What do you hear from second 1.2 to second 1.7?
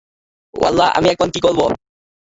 কী করব?